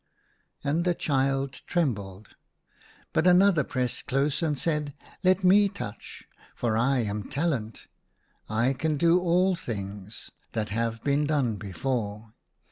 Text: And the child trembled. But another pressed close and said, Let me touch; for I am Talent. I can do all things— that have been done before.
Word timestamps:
And 0.63 0.83
the 0.83 0.95
child 0.95 1.61
trembled. 1.67 2.29
But 3.13 3.27
another 3.27 3.63
pressed 3.63 4.07
close 4.07 4.41
and 4.41 4.57
said, 4.57 4.95
Let 5.23 5.43
me 5.43 5.69
touch; 5.69 6.23
for 6.55 6.75
I 6.75 7.01
am 7.03 7.29
Talent. 7.29 7.85
I 8.49 8.73
can 8.73 8.97
do 8.97 9.19
all 9.19 9.55
things— 9.55 10.31
that 10.53 10.69
have 10.69 11.03
been 11.03 11.27
done 11.27 11.57
before. 11.57 12.33